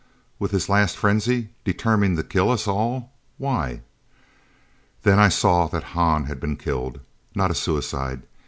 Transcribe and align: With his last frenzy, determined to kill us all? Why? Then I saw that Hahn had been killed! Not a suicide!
With 0.39 0.49
his 0.49 0.67
last 0.67 0.97
frenzy, 0.97 1.49
determined 1.63 2.17
to 2.17 2.23
kill 2.23 2.49
us 2.49 2.67
all? 2.67 3.11
Why? 3.37 3.81
Then 5.03 5.19
I 5.19 5.29
saw 5.29 5.67
that 5.67 5.83
Hahn 5.93 6.23
had 6.25 6.39
been 6.39 6.57
killed! 6.57 7.01
Not 7.35 7.51
a 7.51 7.53
suicide! 7.53 8.23